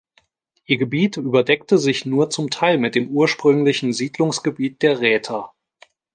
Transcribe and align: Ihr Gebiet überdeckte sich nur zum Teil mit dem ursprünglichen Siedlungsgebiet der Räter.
Ihr 0.65 0.77
Gebiet 0.79 1.17
überdeckte 1.17 1.77
sich 1.77 2.07
nur 2.07 2.31
zum 2.31 2.49
Teil 2.49 2.79
mit 2.79 2.95
dem 2.95 3.07
ursprünglichen 3.09 3.93
Siedlungsgebiet 3.93 4.81
der 4.81 4.99
Räter. 4.99 5.53